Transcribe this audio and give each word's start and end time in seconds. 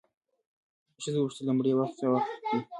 ښځه 1.01 1.19
وپوښتله 1.19 1.47
د 1.53 1.57
مړي 1.57 1.73
وخت 1.75 1.95
څه 1.99 2.05
وخت 2.13 2.31
دی؟ 2.49 2.59